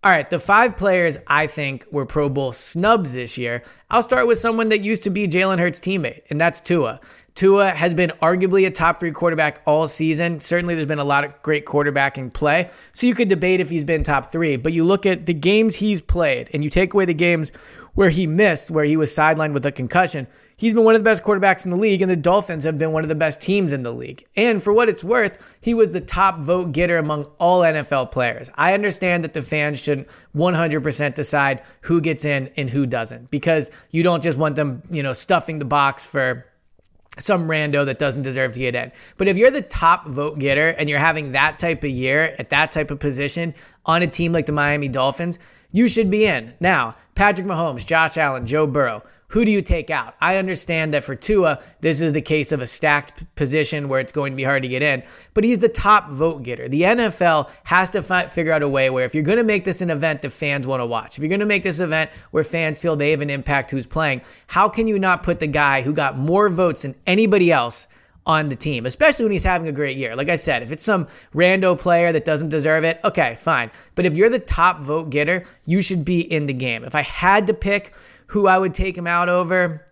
All 0.03 0.11
right, 0.11 0.29
the 0.29 0.37
five 0.37 0.75
players 0.75 1.17
I 1.27 1.47
think 1.47 1.85
were 1.89 2.05
Pro 2.05 2.27
Bowl 2.27 2.51
snubs 2.51 3.13
this 3.13 3.37
year. 3.37 3.63
I'll 3.89 4.03
start 4.03 4.27
with 4.27 4.37
someone 4.37 4.67
that 4.67 4.81
used 4.81 5.01
to 5.03 5.09
be 5.09 5.29
Jalen 5.29 5.59
Hurts' 5.59 5.79
teammate, 5.79 6.23
and 6.29 6.41
that's 6.41 6.59
Tua. 6.59 6.99
Tua 7.35 7.69
has 7.69 7.93
been 7.93 8.11
arguably 8.21 8.67
a 8.67 8.69
top 8.69 8.99
three 8.99 9.11
quarterback 9.11 9.61
all 9.65 9.87
season. 9.87 10.41
Certainly, 10.41 10.75
there's 10.75 10.89
been 10.89 10.99
a 10.99 11.05
lot 11.05 11.23
of 11.23 11.41
great 11.41 11.65
quarterbacking 11.65 12.33
play. 12.33 12.69
So 12.91 13.07
you 13.07 13.15
could 13.15 13.29
debate 13.29 13.61
if 13.61 13.69
he's 13.69 13.85
been 13.85 14.03
top 14.03 14.29
three, 14.29 14.57
but 14.57 14.73
you 14.73 14.83
look 14.83 15.05
at 15.05 15.25
the 15.25 15.33
games 15.33 15.77
he's 15.77 16.01
played 16.01 16.49
and 16.53 16.65
you 16.65 16.69
take 16.69 16.93
away 16.93 17.05
the 17.05 17.13
games 17.13 17.53
where 17.93 18.09
he 18.09 18.27
missed, 18.27 18.69
where 18.69 18.83
he 18.83 18.97
was 18.97 19.09
sidelined 19.09 19.53
with 19.53 19.65
a 19.65 19.71
concussion. 19.71 20.27
He's 20.63 20.73
been 20.73 20.85
one 20.85 20.95
of 20.95 21.01
the 21.01 21.09
best 21.09 21.23
quarterbacks 21.23 21.65
in 21.65 21.71
the 21.71 21.77
league, 21.77 22.01
and 22.01 22.09
the 22.09 22.15
Dolphins 22.15 22.63
have 22.63 22.77
been 22.77 22.93
one 22.93 23.03
of 23.03 23.09
the 23.09 23.15
best 23.15 23.41
teams 23.41 23.73
in 23.73 23.83
the 23.83 23.91
league. 23.91 24.25
And 24.37 24.63
for 24.63 24.71
what 24.71 24.87
it's 24.87 25.03
worth, 25.03 25.37
he 25.59 25.73
was 25.73 25.89
the 25.89 25.99
top 25.99 26.39
vote 26.39 26.71
getter 26.71 26.99
among 26.99 27.25
all 27.37 27.63
NFL 27.63 28.11
players. 28.11 28.49
I 28.55 28.73
understand 28.73 29.25
that 29.25 29.33
the 29.33 29.41
fans 29.41 29.81
shouldn't 29.81 30.07
100% 30.33 31.15
decide 31.15 31.63
who 31.81 31.99
gets 31.99 32.23
in 32.23 32.49
and 32.55 32.69
who 32.69 32.85
doesn't, 32.85 33.29
because 33.29 33.71
you 33.91 34.03
don't 34.03 34.23
just 34.23 34.39
want 34.39 34.55
them, 34.55 34.81
you 34.89 35.03
know, 35.03 35.11
stuffing 35.11 35.59
the 35.59 35.65
box 35.65 36.05
for 36.05 36.45
some 37.19 37.45
rando 37.45 37.85
that 37.85 37.99
doesn't 37.99 38.23
deserve 38.23 38.53
to 38.53 38.59
get 38.59 38.73
in. 38.73 38.89
But 39.17 39.27
if 39.27 39.35
you're 39.35 39.51
the 39.51 39.63
top 39.63 40.07
vote 40.07 40.39
getter 40.39 40.69
and 40.69 40.89
you're 40.89 40.97
having 40.97 41.33
that 41.33 41.59
type 41.59 41.83
of 41.83 41.89
year 41.89 42.37
at 42.39 42.49
that 42.51 42.71
type 42.71 42.89
of 42.89 43.01
position 43.01 43.53
on 43.85 44.01
a 44.01 44.07
team 44.07 44.31
like 44.31 44.45
the 44.45 44.53
Miami 44.53 44.87
Dolphins, 44.87 45.39
you 45.73 45.89
should 45.89 46.09
be 46.09 46.25
in. 46.25 46.53
Now, 46.61 46.95
Patrick 47.15 47.47
Mahomes, 47.47 47.85
Josh 47.85 48.15
Allen, 48.15 48.45
Joe 48.45 48.65
Burrow, 48.65 49.03
who 49.33 49.45
do 49.45 49.49
you 49.49 49.63
take 49.63 49.89
out? 49.89 50.13
I 50.21 50.37
understand 50.37 50.93
that 50.93 51.03
for 51.03 51.15
Tua, 51.15 51.59
this 51.81 52.01
is 52.01 52.13
the 52.13 52.21
case 52.21 52.51
of 52.51 52.61
a 52.61 52.67
stacked 52.67 53.23
position 53.33 53.89
where 53.89 53.99
it's 53.99 54.11
going 54.11 54.31
to 54.31 54.37
be 54.37 54.43
hard 54.43 54.61
to 54.61 54.69
get 54.69 54.83
in, 54.83 55.01
but 55.33 55.43
he's 55.43 55.57
the 55.57 55.69
top 55.69 56.11
vote 56.11 56.43
getter. 56.43 56.69
The 56.69 56.83
NFL 56.83 57.49
has 57.63 57.89
to 57.89 58.03
fi- 58.03 58.27
figure 58.27 58.51
out 58.51 58.61
a 58.61 58.69
way 58.69 58.91
where 58.91 59.05
if 59.05 59.15
you're 59.15 59.23
going 59.23 59.39
to 59.39 59.43
make 59.43 59.65
this 59.65 59.81
an 59.81 59.89
event 59.89 60.21
that 60.21 60.29
fans 60.29 60.67
want 60.67 60.81
to 60.81 60.85
watch, 60.85 61.17
if 61.17 61.23
you're 61.23 61.29
going 61.29 61.39
to 61.39 61.47
make 61.47 61.63
this 61.63 61.79
event 61.79 62.11
where 62.29 62.43
fans 62.43 62.77
feel 62.77 62.95
they 62.95 63.09
have 63.09 63.21
an 63.21 63.31
impact 63.31 63.71
who's 63.71 63.87
playing, 63.87 64.21
how 64.45 64.69
can 64.69 64.85
you 64.85 64.99
not 64.99 65.23
put 65.23 65.39
the 65.39 65.47
guy 65.47 65.81
who 65.81 65.93
got 65.93 66.15
more 66.15 66.47
votes 66.47 66.83
than 66.83 66.93
anybody 67.07 67.51
else 67.51 67.87
on 68.25 68.49
the 68.49 68.55
team, 68.55 68.85
especially 68.85 69.25
when 69.25 69.31
he's 69.31 69.43
having 69.43 69.67
a 69.67 69.71
great 69.71 69.97
year. 69.97 70.15
Like 70.15 70.29
I 70.29 70.35
said, 70.35 70.63
if 70.63 70.71
it's 70.71 70.83
some 70.83 71.07
rando 71.33 71.77
player 71.77 72.11
that 72.11 72.25
doesn't 72.25 72.49
deserve 72.49 72.83
it, 72.83 72.99
okay, 73.03 73.35
fine. 73.35 73.71
But 73.95 74.05
if 74.05 74.13
you're 74.13 74.29
the 74.29 74.39
top 74.39 74.81
vote 74.81 75.09
getter, 75.09 75.43
you 75.65 75.81
should 75.81 76.05
be 76.05 76.21
in 76.21 76.45
the 76.45 76.53
game. 76.53 76.83
If 76.83 76.95
I 76.95 77.01
had 77.01 77.47
to 77.47 77.53
pick 77.53 77.93
who 78.27 78.47
I 78.47 78.57
would 78.57 78.73
take 78.73 78.97
him 78.97 79.07
out 79.07 79.29
over, 79.29 79.85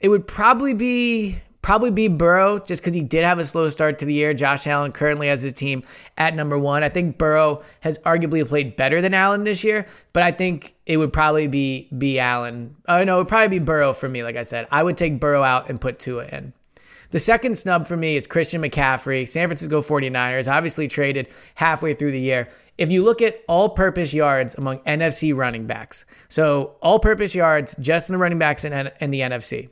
it 0.00 0.08
would 0.08 0.26
probably 0.26 0.74
be 0.74 1.40
probably 1.62 1.92
be 1.92 2.08
Burrow 2.08 2.58
just 2.58 2.82
because 2.82 2.92
he 2.92 3.02
did 3.02 3.24
have 3.24 3.38
a 3.38 3.44
slow 3.44 3.68
start 3.68 3.96
to 4.00 4.04
the 4.04 4.12
year. 4.12 4.34
Josh 4.34 4.66
Allen 4.66 4.90
currently 4.90 5.28
has 5.28 5.42
his 5.42 5.52
team 5.52 5.84
at 6.18 6.34
number 6.34 6.58
one. 6.58 6.82
I 6.82 6.88
think 6.88 7.18
Burrow 7.18 7.62
has 7.80 7.98
arguably 8.00 8.46
played 8.46 8.74
better 8.74 9.00
than 9.00 9.14
Allen 9.14 9.44
this 9.44 9.62
year, 9.62 9.86
but 10.12 10.24
I 10.24 10.32
think 10.32 10.74
it 10.86 10.96
would 10.96 11.12
probably 11.12 11.46
be 11.46 11.88
be 11.96 12.18
Allen. 12.18 12.76
Oh 12.88 13.04
no, 13.04 13.16
it 13.16 13.18
would 13.20 13.28
probably 13.28 13.58
be 13.58 13.64
Burrow 13.64 13.92
for 13.92 14.08
me. 14.08 14.22
Like 14.24 14.36
I 14.36 14.42
said, 14.42 14.66
I 14.70 14.82
would 14.82 14.96
take 14.96 15.20
Burrow 15.20 15.42
out 15.42 15.70
and 15.70 15.80
put 15.80 15.98
Tua 15.98 16.26
in. 16.26 16.52
The 17.12 17.20
second 17.20 17.56
snub 17.56 17.86
for 17.86 17.96
me 17.96 18.16
is 18.16 18.26
Christian 18.26 18.62
McCaffrey. 18.62 19.28
San 19.28 19.46
Francisco 19.46 19.80
49ers 19.82 20.50
obviously 20.50 20.88
traded 20.88 21.28
halfway 21.54 21.94
through 21.94 22.10
the 22.10 22.20
year 22.20 22.48
if 22.78 22.90
you 22.90 23.02
look 23.04 23.20
at 23.22 23.42
all 23.48 23.68
purpose 23.68 24.14
yards 24.14 24.54
among 24.54 24.78
NFC 24.80 25.34
running 25.34 25.66
backs, 25.66 26.04
so 26.28 26.76
all 26.80 26.98
purpose 26.98 27.34
yards 27.34 27.76
just 27.80 28.08
in 28.08 28.14
the 28.14 28.18
running 28.18 28.38
backs 28.38 28.64
and, 28.64 28.92
and 29.00 29.12
the 29.12 29.20
NFC, 29.20 29.68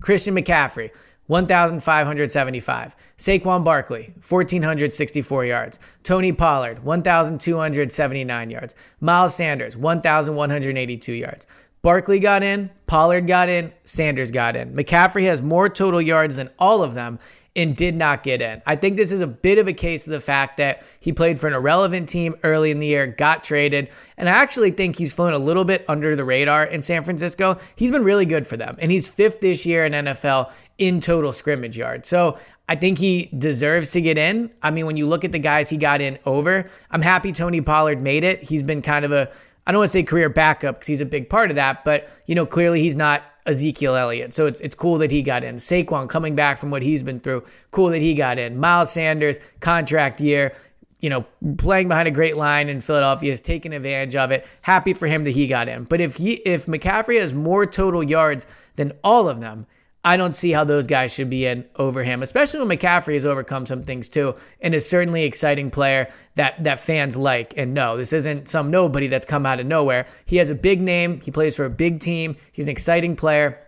Christian 0.00 0.34
McCaffrey, 0.34 0.90
1,575. 1.28 2.96
Saquon 3.16 3.62
Barkley, 3.62 4.12
1,464 4.28 5.44
yards. 5.44 5.78
Tony 6.02 6.32
Pollard, 6.32 6.80
1,279 6.80 8.50
yards. 8.50 8.74
Miles 9.00 9.34
Sanders, 9.34 9.76
1,182 9.76 11.12
yards. 11.12 11.46
Barkley 11.82 12.20
got 12.20 12.44
in, 12.44 12.70
Pollard 12.86 13.26
got 13.26 13.48
in, 13.48 13.72
Sanders 13.82 14.30
got 14.30 14.54
in. 14.54 14.72
McCaffrey 14.72 15.24
has 15.24 15.42
more 15.42 15.68
total 15.68 16.00
yards 16.00 16.36
than 16.36 16.48
all 16.58 16.82
of 16.82 16.94
them 16.94 17.18
and 17.54 17.76
did 17.76 17.94
not 17.94 18.22
get 18.22 18.40
in. 18.40 18.62
I 18.66 18.76
think 18.76 18.96
this 18.96 19.12
is 19.12 19.20
a 19.20 19.26
bit 19.26 19.58
of 19.58 19.68
a 19.68 19.72
case 19.72 20.06
of 20.06 20.12
the 20.12 20.20
fact 20.20 20.56
that 20.56 20.84
he 21.00 21.12
played 21.12 21.38
for 21.38 21.48
an 21.48 21.54
irrelevant 21.54 22.08
team 22.08 22.34
early 22.44 22.70
in 22.70 22.78
the 22.78 22.86
year, 22.86 23.06
got 23.06 23.42
traded, 23.42 23.90
and 24.16 24.28
I 24.28 24.32
actually 24.32 24.70
think 24.70 24.96
he's 24.96 25.12
flown 25.12 25.34
a 25.34 25.38
little 25.38 25.64
bit 25.64 25.84
under 25.88 26.16
the 26.16 26.24
radar 26.24 26.64
in 26.64 26.80
San 26.80 27.02
Francisco. 27.04 27.58
He's 27.76 27.90
been 27.90 28.04
really 28.04 28.24
good 28.24 28.46
for 28.46 28.56
them, 28.56 28.76
and 28.78 28.90
he's 28.90 29.06
fifth 29.06 29.40
this 29.40 29.66
year 29.66 29.84
in 29.84 29.92
NFL 29.92 30.50
in 30.78 31.00
total 31.00 31.32
scrimmage 31.32 31.76
yards. 31.76 32.08
So 32.08 32.38
I 32.68 32.76
think 32.76 32.96
he 32.96 33.28
deserves 33.36 33.90
to 33.90 34.00
get 34.00 34.16
in. 34.16 34.50
I 34.62 34.70
mean, 34.70 34.86
when 34.86 34.96
you 34.96 35.06
look 35.06 35.24
at 35.24 35.32
the 35.32 35.38
guys 35.38 35.68
he 35.68 35.76
got 35.76 36.00
in 36.00 36.18
over, 36.24 36.64
I'm 36.90 37.02
happy 37.02 37.32
Tony 37.32 37.60
Pollard 37.60 38.00
made 38.00 38.24
it. 38.24 38.42
He's 38.42 38.62
been 38.62 38.80
kind 38.80 39.04
of 39.04 39.12
a 39.12 39.30
I 39.66 39.72
don't 39.72 39.80
want 39.80 39.88
to 39.88 39.92
say 39.92 40.02
career 40.02 40.28
backup 40.28 40.76
because 40.76 40.86
he's 40.88 41.00
a 41.00 41.06
big 41.06 41.28
part 41.28 41.50
of 41.50 41.56
that, 41.56 41.84
but 41.84 42.10
you 42.26 42.34
know, 42.34 42.46
clearly 42.46 42.80
he's 42.80 42.96
not 42.96 43.22
Ezekiel 43.46 43.96
Elliott. 43.96 44.34
So 44.34 44.46
it's 44.46 44.60
it's 44.60 44.74
cool 44.74 44.98
that 44.98 45.10
he 45.10 45.22
got 45.22 45.44
in. 45.44 45.56
Saquon 45.56 46.08
coming 46.08 46.34
back 46.34 46.58
from 46.58 46.70
what 46.70 46.82
he's 46.82 47.02
been 47.02 47.20
through. 47.20 47.44
Cool 47.70 47.88
that 47.90 48.02
he 48.02 48.14
got 48.14 48.38
in. 48.38 48.58
Miles 48.58 48.92
Sanders, 48.92 49.38
contract 49.60 50.20
year, 50.20 50.54
you 51.00 51.10
know, 51.10 51.24
playing 51.58 51.88
behind 51.88 52.06
a 52.06 52.12
great 52.12 52.36
line 52.36 52.68
in 52.68 52.80
Philadelphia 52.80 53.32
is 53.32 53.40
taking 53.40 53.72
advantage 53.72 54.16
of 54.16 54.30
it. 54.30 54.46
Happy 54.62 54.94
for 54.94 55.06
him 55.06 55.24
that 55.24 55.30
he 55.30 55.46
got 55.46 55.68
in. 55.68 55.84
But 55.84 56.00
if 56.00 56.16
he 56.16 56.34
if 56.34 56.66
McCaffrey 56.66 57.20
has 57.20 57.34
more 57.34 57.66
total 57.66 58.02
yards 58.02 58.46
than 58.76 58.92
all 59.02 59.28
of 59.28 59.40
them, 59.40 59.66
I 60.04 60.16
don't 60.16 60.34
see 60.34 60.50
how 60.50 60.64
those 60.64 60.88
guys 60.88 61.14
should 61.14 61.30
be 61.30 61.46
in 61.46 61.64
over 61.76 62.02
him, 62.02 62.22
especially 62.22 62.64
when 62.64 62.76
McCaffrey 62.76 63.14
has 63.14 63.24
overcome 63.24 63.66
some 63.66 63.84
things 63.84 64.08
too, 64.08 64.34
and 64.60 64.74
is 64.74 64.88
certainly 64.88 65.22
an 65.22 65.28
exciting 65.28 65.70
player 65.70 66.12
that 66.34 66.62
that 66.64 66.80
fans 66.80 67.16
like. 67.16 67.54
And 67.56 67.72
no, 67.72 67.96
this 67.96 68.12
isn't 68.12 68.48
some 68.48 68.70
nobody 68.70 69.06
that's 69.06 69.26
come 69.26 69.46
out 69.46 69.60
of 69.60 69.66
nowhere. 69.66 70.06
He 70.24 70.36
has 70.38 70.50
a 70.50 70.56
big 70.56 70.80
name. 70.80 71.20
He 71.20 71.30
plays 71.30 71.54
for 71.54 71.64
a 71.64 71.70
big 71.70 72.00
team. 72.00 72.36
He's 72.50 72.64
an 72.64 72.72
exciting 72.72 73.14
player. 73.14 73.60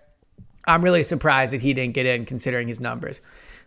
I'm 0.66 0.82
really 0.82 1.04
surprised 1.04 1.52
that 1.52 1.60
he 1.60 1.72
didn't 1.72 1.94
get 1.94 2.06
in 2.06 2.24
considering 2.24 2.66
his 2.66 2.80
numbers. 2.80 3.20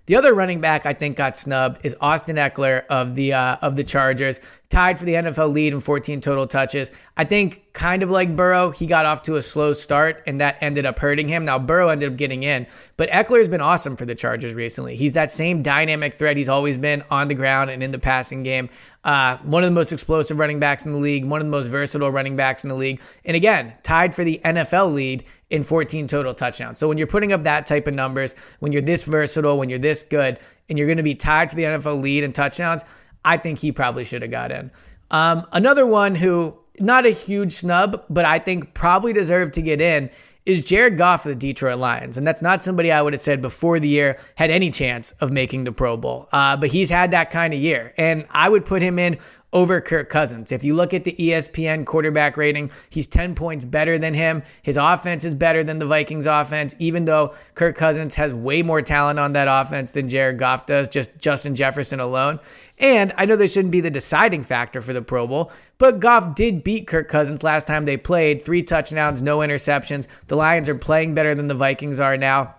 The 0.08 0.16
other 0.16 0.34
running 0.34 0.62
back 0.62 0.86
I 0.86 0.94
think 0.94 1.18
got 1.18 1.38
snubbed 1.38 1.86
is 1.86 1.96
Austin 2.00 2.38
Ekeler 2.38 2.86
of 2.88 3.16
the 3.16 3.34
uh, 3.34 3.58
of 3.62 3.76
the 3.76 3.84
Chargers, 3.84 4.40
tied 4.70 5.00
for 5.00 5.06
the 5.06 5.14
NFL 5.14 5.54
lead 5.54 5.74
in 5.74 5.80
14 5.80 6.20
total 6.20 6.46
touches. 6.46 6.92
I 7.16 7.24
think 7.24 7.72
kind 7.72 8.04
of 8.04 8.12
like 8.12 8.36
Burrow, 8.36 8.72
he 8.72 8.86
got 8.86 9.06
off 9.06 9.22
to 9.24 9.36
a 9.36 9.42
slow 9.42 9.72
start 9.72 10.22
and 10.28 10.42
that 10.42 10.58
ended 10.60 10.86
up 10.86 11.00
hurting 11.00 11.30
him. 11.30 11.46
Now 11.46 11.58
Burrow 11.58 11.88
ended 11.88 12.12
up 12.12 12.18
getting 12.18 12.44
in, 12.44 12.68
but 12.98 13.10
Ekeler 13.10 13.38
has 13.38 13.48
been 13.48 13.62
awesome 13.62 13.96
for 13.96 14.06
the 14.06 14.16
Chargers 14.16 14.54
recently. 14.54 14.98
He's 14.98 15.14
that 15.14 15.32
same 15.32 15.64
dynamic 15.64 16.16
threat 16.16 16.36
he's 16.36 16.50
always 16.50 16.78
been 16.78 17.02
on 17.10 17.30
the 17.30 17.36
ground 17.36 17.70
and 17.70 17.82
in 17.82 17.92
the 17.92 18.00
passing 18.00 18.44
game. 18.44 18.70
Uh, 19.06 19.38
one 19.38 19.64
of 19.64 19.70
the 19.70 19.76
most 19.76 19.94
explosive 19.94 20.38
running 20.38 20.60
backs 20.60 20.86
in 20.86 20.92
the 20.92 20.98
league, 20.98 21.24
one 21.24 21.40
of 21.40 21.48
the 21.48 21.52
most 21.52 21.68
versatile 21.68 22.12
running 22.12 22.36
backs 22.36 22.66
in 22.66 22.70
the 22.70 22.76
league, 22.76 23.00
and 23.24 23.38
again 23.38 23.74
tied 23.84 24.14
for 24.14 24.26
the 24.26 24.42
NFL 24.44 24.94
lead 24.94 25.24
in 25.50 25.64
14 25.64 26.08
total 26.08 26.34
touchdowns. 26.34 26.78
So 26.78 26.90
when 26.90 26.98
you're 26.98 27.08
putting 27.08 27.32
up 27.32 27.44
that 27.44 27.66
type 27.66 27.88
of 27.88 27.94
numbers, 27.94 28.36
when 28.60 28.74
you're 28.74 28.82
this 28.82 29.06
versatile, 29.06 29.58
when 29.58 29.70
you're 29.70 29.80
this 29.80 30.04
good, 30.04 30.38
and 30.70 30.78
you're 30.78 30.88
going 30.88 30.98
to 30.98 31.04
be 31.04 31.16
tied 31.16 31.50
for 31.50 31.56
the 31.56 31.64
NFL 31.64 32.02
lead 32.02 32.24
in 32.24 32.34
touchdowns, 32.34 32.84
I 33.28 33.38
think 33.38 33.60
he 33.60 33.72
probably 33.72 34.04
should 34.06 34.22
have 34.22 34.32
got 34.32 34.52
in. 34.52 34.72
Um, 35.12 35.46
another 35.52 35.86
one 35.86 36.16
who, 36.16 36.58
not 36.80 37.06
a 37.06 37.10
huge 37.10 37.52
snub, 37.52 38.04
but 38.10 38.26
I 38.26 38.40
think 38.40 38.74
probably 38.74 39.12
deserved 39.12 39.54
to 39.54 39.62
get 39.62 39.82
in 39.82 40.10
is 40.46 40.64
Jared 40.64 40.98
Goff 40.98 41.26
of 41.26 41.30
the 41.30 41.36
Detroit 41.36 41.78
Lions. 41.78 42.18
And 42.18 42.26
that's 42.26 42.42
not 42.42 42.64
somebody 42.64 42.90
I 42.90 43.02
would 43.02 43.12
have 43.12 43.22
said 43.22 43.42
before 43.42 43.82
the 43.82 43.90
year 43.90 44.18
had 44.36 44.50
any 44.50 44.72
chance 44.72 45.12
of 45.20 45.30
making 45.30 45.66
the 45.66 45.74
Pro 45.74 45.98
Bowl. 45.98 46.30
Uh, 46.32 46.56
but 46.56 46.70
he's 46.70 46.90
had 46.90 47.12
that 47.12 47.32
kind 47.32 47.54
of 47.54 47.60
year. 47.60 47.94
And 47.98 48.26
I 48.32 48.48
would 48.48 48.66
put 48.66 48.82
him 48.82 48.98
in 48.98 49.18
over 49.54 49.80
Kirk 49.80 50.10
Cousins. 50.10 50.52
If 50.52 50.64
you 50.64 50.74
look 50.74 50.94
at 50.94 51.06
the 51.06 51.16
ESPN 51.18 51.86
quarterback 51.86 52.36
rating, 52.36 52.70
he's 52.90 53.08
10 53.08 53.34
points 53.34 53.64
better 53.64 53.98
than 53.98 54.14
him. 54.14 54.44
His 54.62 54.76
offense 54.76 55.24
is 55.24 55.34
better 55.34 55.64
than 55.64 55.80
the 55.80 55.86
Vikings 55.86 56.26
offense, 56.26 56.76
even 56.80 57.06
though 57.06 57.34
Kirk 57.56 57.76
Cousins 57.76 58.14
has 58.16 58.34
way 58.34 58.62
more 58.62 58.82
talent 58.82 59.20
on 59.20 59.34
that 59.34 59.48
offense 59.50 59.92
than 59.92 60.10
Jared 60.10 60.38
Goff 60.38 60.66
does, 60.66 60.90
just 60.90 61.18
Justin 61.18 61.56
Jefferson 61.56 62.00
alone. 62.02 62.40
And 62.80 63.14
I 63.18 63.26
know 63.26 63.38
this 63.38 63.54
shouldn't 63.54 63.72
be 63.72 63.82
the 63.82 63.90
deciding 63.90 64.44
factor 64.44 64.82
for 64.82 64.94
the 64.94 65.02
Pro 65.02 65.26
Bowl, 65.26 65.52
but 65.78 66.02
Goff 66.02 66.36
did 66.36 66.64
beat 66.64 66.86
Kirk 66.86 67.08
Cousins 67.08 67.42
last 67.42 67.66
time 67.66 67.86
they 67.86 67.98
played. 67.98 68.42
Three 68.42 68.64
touchdowns, 68.64 69.22
no 69.22 69.40
interceptions. 69.40 70.08
The 70.28 70.36
Lions 70.36 70.68
are 70.68 70.76
playing 70.76 71.16
better 71.16 71.34
than 71.34 71.48
the 71.48 71.56
Vikings 71.56 72.00
are 72.00 72.18
now. 72.18 72.57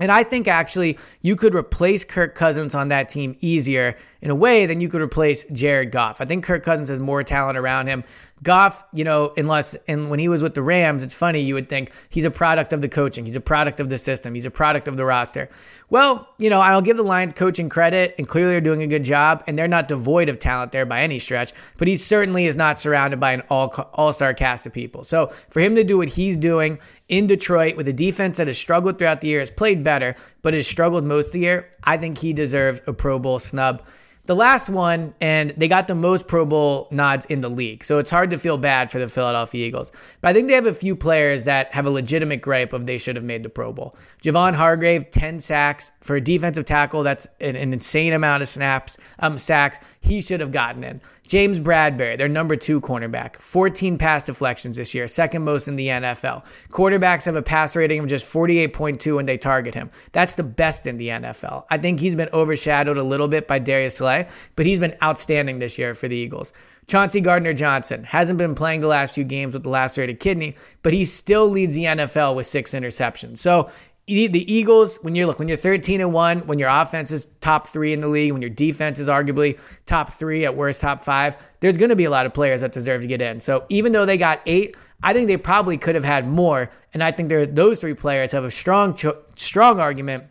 And 0.00 0.10
I 0.10 0.22
think 0.22 0.48
actually 0.48 0.98
you 1.20 1.36
could 1.36 1.54
replace 1.54 2.04
Kirk 2.04 2.34
Cousins 2.34 2.74
on 2.74 2.88
that 2.88 3.08
team 3.10 3.36
easier 3.40 3.96
in 4.22 4.30
a 4.30 4.34
way 4.34 4.66
than 4.66 4.80
you 4.80 4.88
could 4.88 5.02
replace 5.02 5.44
Jared 5.52 5.92
Goff. 5.92 6.20
I 6.20 6.24
think 6.24 6.42
Kirk 6.42 6.62
Cousins 6.64 6.88
has 6.88 6.98
more 6.98 7.22
talent 7.22 7.58
around 7.58 7.86
him. 7.86 8.02
Goff, 8.42 8.84
you 8.94 9.04
know, 9.04 9.34
unless 9.36 9.74
and 9.86 10.08
when 10.08 10.18
he 10.18 10.28
was 10.28 10.42
with 10.42 10.54
the 10.54 10.62
Rams, 10.62 11.02
it's 11.02 11.14
funny 11.14 11.40
you 11.40 11.54
would 11.54 11.68
think 11.68 11.92
he's 12.08 12.24
a 12.24 12.30
product 12.30 12.72
of 12.72 12.80
the 12.80 12.88
coaching, 12.88 13.26
he's 13.26 13.36
a 13.36 13.40
product 13.40 13.80
of 13.80 13.90
the 13.90 13.98
system, 13.98 14.32
he's 14.32 14.46
a 14.46 14.50
product 14.50 14.88
of 14.88 14.96
the 14.96 15.04
roster. 15.04 15.50
Well, 15.90 16.26
you 16.38 16.48
know, 16.48 16.60
I'll 16.60 16.80
give 16.80 16.96
the 16.96 17.02
Lions 17.02 17.34
coaching 17.34 17.68
credit, 17.68 18.14
and 18.16 18.26
clearly 18.26 18.52
they're 18.52 18.60
doing 18.62 18.82
a 18.82 18.86
good 18.86 19.04
job, 19.04 19.44
and 19.46 19.58
they're 19.58 19.68
not 19.68 19.88
devoid 19.88 20.30
of 20.30 20.38
talent 20.38 20.72
there 20.72 20.86
by 20.86 21.02
any 21.02 21.18
stretch. 21.18 21.52
But 21.76 21.88
he 21.88 21.96
certainly 21.96 22.46
is 22.46 22.56
not 22.56 22.78
surrounded 22.78 23.20
by 23.20 23.32
an 23.32 23.42
all 23.50 23.68
all 23.92 24.12
star 24.12 24.32
cast 24.32 24.64
of 24.64 24.72
people. 24.72 25.04
So 25.04 25.32
for 25.50 25.60
him 25.60 25.74
to 25.76 25.84
do 25.84 25.98
what 25.98 26.08
he's 26.08 26.38
doing 26.38 26.78
in 27.08 27.26
Detroit 27.26 27.76
with 27.76 27.88
a 27.88 27.92
defense 27.92 28.38
that 28.38 28.46
has 28.46 28.56
struggled 28.56 28.98
throughout 28.98 29.20
the 29.20 29.28
year, 29.28 29.40
has 29.40 29.50
played 29.50 29.84
better, 29.84 30.16
but 30.40 30.54
has 30.54 30.66
struggled 30.66 31.04
most 31.04 31.26
of 31.26 31.32
the 31.32 31.40
year, 31.40 31.70
I 31.84 31.98
think 31.98 32.16
he 32.16 32.32
deserves 32.32 32.80
a 32.86 32.92
Pro 32.94 33.18
Bowl 33.18 33.38
snub 33.38 33.82
the 34.30 34.36
last 34.36 34.68
one, 34.68 35.12
and 35.20 35.50
they 35.56 35.66
got 35.66 35.88
the 35.88 35.94
most 35.96 36.28
Pro 36.28 36.46
Bowl 36.46 36.86
nods 36.92 37.26
in 37.26 37.40
the 37.40 37.50
league. 37.50 37.82
So 37.82 37.98
it's 37.98 38.10
hard 38.10 38.30
to 38.30 38.38
feel 38.38 38.58
bad 38.58 38.88
for 38.88 39.00
the 39.00 39.08
Philadelphia 39.08 39.66
Eagles. 39.66 39.90
But 40.20 40.28
I 40.28 40.32
think 40.32 40.46
they 40.46 40.54
have 40.54 40.66
a 40.66 40.72
few 40.72 40.94
players 40.94 41.46
that 41.46 41.74
have 41.74 41.84
a 41.84 41.90
legitimate 41.90 42.40
gripe 42.40 42.72
of 42.72 42.86
they 42.86 42.96
should 42.96 43.16
have 43.16 43.24
made 43.24 43.42
the 43.42 43.48
Pro 43.48 43.72
Bowl. 43.72 43.92
Javon 44.22 44.54
Hargrave, 44.54 45.10
10 45.10 45.40
sacks 45.40 45.90
for 46.00 46.14
a 46.14 46.20
defensive 46.20 46.64
tackle. 46.64 47.02
That's 47.02 47.26
an, 47.40 47.56
an 47.56 47.72
insane 47.72 48.12
amount 48.12 48.44
of 48.44 48.48
snaps, 48.48 48.98
um, 49.18 49.36
sacks. 49.36 49.80
He 50.02 50.22
should 50.22 50.40
have 50.40 50.50
gotten 50.50 50.82
in. 50.82 51.00
James 51.26 51.60
Bradberry, 51.60 52.16
their 52.16 52.28
number 52.28 52.56
two 52.56 52.80
cornerback, 52.80 53.36
14 53.36 53.98
pass 53.98 54.24
deflections 54.24 54.76
this 54.76 54.94
year, 54.94 55.06
second 55.06 55.44
most 55.44 55.68
in 55.68 55.76
the 55.76 55.88
NFL. 55.88 56.44
Quarterbacks 56.70 57.26
have 57.26 57.36
a 57.36 57.42
pass 57.42 57.76
rating 57.76 58.00
of 58.00 58.06
just 58.06 58.26
48.2 58.32 59.16
when 59.16 59.26
they 59.26 59.36
target 59.36 59.74
him. 59.74 59.90
That's 60.12 60.34
the 60.34 60.42
best 60.42 60.86
in 60.86 60.96
the 60.96 61.08
NFL. 61.08 61.64
I 61.70 61.76
think 61.78 62.00
he's 62.00 62.14
been 62.14 62.30
overshadowed 62.32 62.96
a 62.96 63.02
little 63.02 63.28
bit 63.28 63.46
by 63.46 63.58
Darius 63.58 63.98
Slay, 63.98 64.26
but 64.56 64.66
he's 64.66 64.78
been 64.78 64.96
outstanding 65.02 65.58
this 65.58 65.78
year 65.78 65.94
for 65.94 66.08
the 66.08 66.16
Eagles. 66.16 66.52
Chauncey 66.90 67.20
Gardner 67.20 67.52
Johnson 67.52 68.02
hasn't 68.02 68.36
been 68.36 68.56
playing 68.56 68.80
the 68.80 68.88
last 68.88 69.14
few 69.14 69.22
games 69.22 69.54
with 69.54 69.62
the 69.62 69.68
lacerated 69.68 70.18
kidney, 70.18 70.56
but 70.82 70.92
he 70.92 71.04
still 71.04 71.48
leads 71.48 71.74
the 71.76 71.84
NFL 71.84 72.34
with 72.34 72.48
six 72.48 72.72
interceptions. 72.72 73.38
So 73.38 73.70
the 74.10 74.52
Eagles, 74.52 74.98
when 75.02 75.14
you 75.14 75.26
look, 75.26 75.38
when 75.38 75.46
you're 75.46 75.56
13 75.56 76.00
and 76.00 76.12
one, 76.12 76.40
when 76.46 76.58
your 76.58 76.68
offense 76.68 77.10
is 77.12 77.26
top 77.40 77.68
three 77.68 77.92
in 77.92 78.00
the 78.00 78.08
league, 78.08 78.32
when 78.32 78.42
your 78.42 78.50
defense 78.50 78.98
is 78.98 79.08
arguably 79.08 79.58
top 79.86 80.10
three 80.12 80.44
at 80.44 80.56
worst 80.56 80.80
top 80.80 81.04
five, 81.04 81.36
there's 81.60 81.76
going 81.76 81.90
to 81.90 81.96
be 81.96 82.04
a 82.04 82.10
lot 82.10 82.26
of 82.26 82.34
players 82.34 82.60
that 82.62 82.72
deserve 82.72 83.02
to 83.02 83.06
get 83.06 83.22
in. 83.22 83.38
So 83.38 83.64
even 83.68 83.92
though 83.92 84.04
they 84.04 84.16
got 84.18 84.40
eight, 84.46 84.76
I 85.02 85.12
think 85.12 85.28
they 85.28 85.36
probably 85.36 85.78
could 85.78 85.94
have 85.94 86.04
had 86.04 86.28
more, 86.28 86.70
and 86.92 87.02
I 87.02 87.10
think 87.12 87.28
there 87.28 87.46
those 87.46 87.80
three 87.80 87.94
players 87.94 88.32
have 88.32 88.44
a 88.44 88.50
strong 88.50 88.98
strong 89.34 89.80
argument 89.80 90.24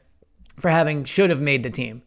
for 0.60 0.70
having 0.70 1.06
should 1.06 1.30
have 1.30 1.42
made 1.42 1.64
the 1.64 1.70
team. 1.70 2.04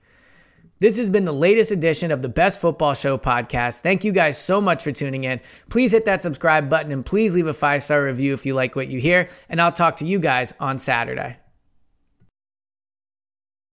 This 0.79 0.97
has 0.97 1.11
been 1.11 1.25
the 1.25 1.33
latest 1.33 1.71
edition 1.71 2.11
of 2.11 2.23
the 2.23 2.29
Best 2.29 2.61
Football 2.61 2.95
Show 2.95 3.17
podcast. 3.17 3.81
Thank 3.81 4.05
you 4.05 4.11
guys 4.11 4.37
so 4.37 4.61
much 4.61 4.83
for 4.83 4.91
tuning 4.91 5.25
in. 5.25 5.41
Please 5.71 5.93
hit 5.93 6.05
that 6.07 6.23
subscribe 6.23 6.69
button 6.69 6.91
and 6.91 7.07
please 7.07 7.35
leave 7.37 7.47
a 7.47 7.55
five 7.55 7.83
star 7.83 8.05
review 8.05 8.35
if 8.35 8.45
you 8.45 8.55
like 8.55 8.75
what 8.75 8.89
you 8.89 9.01
hear. 9.01 9.29
And 9.49 9.61
I'll 9.61 9.71
talk 9.71 9.97
to 9.99 10.05
you 10.05 10.19
guys 10.19 10.53
on 10.59 10.79
Saturday. 10.79 11.37